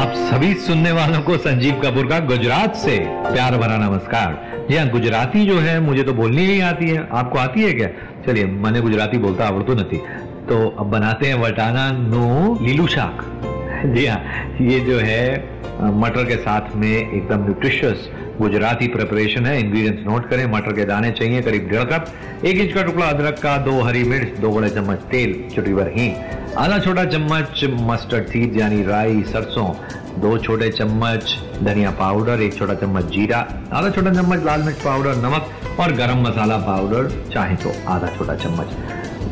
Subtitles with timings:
[0.00, 4.88] आप सभी सुनने वालों को संजीव कपूर का गुजरात से प्यार भरा नमस्कार। जी हाँ
[4.88, 7.88] गुजराती जो है, मुझे तो बोलनी नहीं आती है। आपको आती है क्या?
[8.26, 9.98] चलिए, मैंने गुजराती बोलता आवड़तो नहीं।
[10.48, 13.22] तो अब बनाते हैं वटाना नो लीलू शाक।
[13.86, 14.18] जी हाँ
[14.60, 15.22] ये जो है,
[16.00, 18.08] मटर के साथ में एकदम न्यूट्रिशियस
[18.40, 22.12] गुजराती प्रिपरेशन है। इंग्रेडिएंट्स नोट करें, मटर के दाने चाहिए करीब डेढ़ कप,
[22.44, 25.92] एक इंच का टुकड़ा अदरक का, दो हरी मिर्च, दो बड़े चम्मच तेल चुटकी भर
[25.96, 29.66] हींग आधा छोटा चम्मच मस्टर्ड सीड यानी राई सरसों
[30.20, 33.38] दो छोटे चम्मच धनिया पाउडर एक छोटा चम्मच जीरा
[33.72, 38.34] आधा छोटा चम्मच लाल मिर्च पाउडर नमक और गरम मसाला पाउडर चाहे तो आधा छोटा
[38.34, 38.74] चम्मच।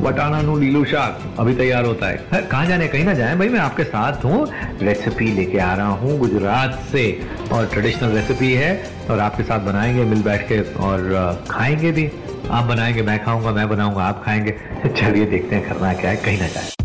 [0.00, 3.48] वटाना नु लीलू शाक अभी तैयार होता है। है, कहाँ जाने कहीं ना जाए भाई
[3.48, 4.46] मैं आपके साथ हूँ।
[4.82, 7.04] रेसिपी लेके आ रहा हूँ गुजरात से।
[7.52, 8.72] और ट्रेडिशनल रेसिपी है
[9.10, 12.10] और आपके साथ बनाएँगे मिल बैठ के और खाएँगे भी।
[12.50, 14.58] आप बनाएँगे मैं खाऊँगा मैं बनाऊँगा आप खाएँगे।
[14.96, 16.77] चलिए देखते हैं करना क्या है कहीं ना जाए।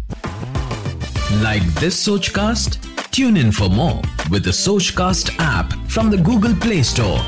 [1.42, 2.78] Like this Sochcast?
[3.10, 7.22] Tune in for more with the Sochcast app from the Google Play Store.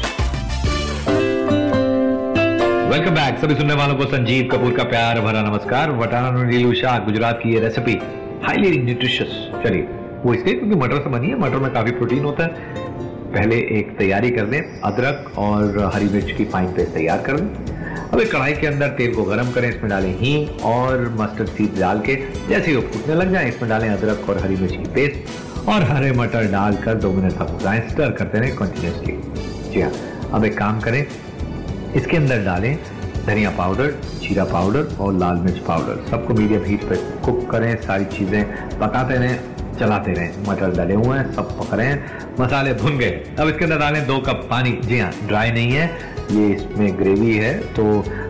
[2.91, 6.99] Welcome back सभी सुनने वालों को संजीव कपूर का प्यार, भरा नमस्कार। वटाना नीलू शाह
[7.05, 7.95] गुजरात की ये रेसिपी
[8.45, 9.29] हाईली न्यूट्रिशियस
[9.63, 9.87] चलिए,
[10.25, 12.49] वो इसलिए क्योंकि मटर से बनी है, मटर में काफ़ी प्रोटीन होता है।
[13.33, 14.61] पहले एक तैयारी कर दें
[14.91, 17.49] अदरक और हरी मिर्च की फाइन पेस्ट तैयार कर लें।
[18.05, 21.79] अब एक कढ़ाई के अंदर तेल को गर्म करें, इसमें डालें हींग और मस्टर्ड सीड
[21.79, 22.15] डाल के,
[22.49, 25.83] जैसे ही वो फूटने लग जाए, इसमें डालें अदरक और हरी मिर्च की पेस्ट और
[25.83, 29.19] हरे मटर डालकर दो मिनट तक पकाएँ स्टर करते रहें कंटिन्यूसली
[29.71, 29.91] जी हाँ
[30.33, 31.05] अब एक काम करें,
[31.95, 32.77] इसके अंदर डालें
[33.25, 36.95] धनिया पाउडर जीरा पाउडर और लाल मिर्च पाउडर सबको मीडियम हीट पर
[37.25, 38.43] कुक करें, सारी चीज़ें
[38.79, 39.39] पकाते रहें,
[39.79, 43.63] चलाते रहें। मटर डले हुए हैं, सब पक रहे हैं, मसाले भुन गए। अब इसके
[43.65, 45.89] अंदर डालें दो कप पानी। जी हाँ ड्राई नहीं है।
[46.31, 47.83] ये इसमें ग्रेवी है तो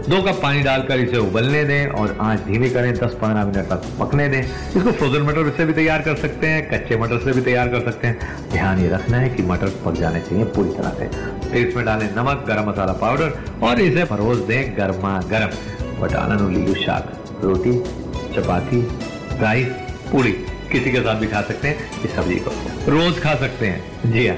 [0.09, 4.27] दो कप पानी डालकर इसे उबलने दें और आँच धीमी करें 10-15 मिनट तक पकने
[4.29, 7.67] दें। इसको फ्रोजन मटर से भी तैयार कर सकते हैं, कच्चे मटर से भी तैयार
[7.67, 11.07] कर सकते हैं। ध्यान ये रखना है कि मटर पक जाने चाहिए पूरी तरह से।
[11.49, 13.33] फिर इसमें डालें नमक, गरम मसाला पाउडर
[13.63, 17.13] और इसे परोस दें गर्मा गर्म बटाना नीलू शाक,
[17.43, 17.73] रोटी,
[18.35, 18.81] चपाती,
[19.41, 19.67] राइस
[20.11, 20.31] पूरी
[20.71, 22.51] किसी के साथ भी खा सकते हैं, इस सब्ज़ी को।
[22.91, 24.37] रोज खा सकते हैं। जी हाँ।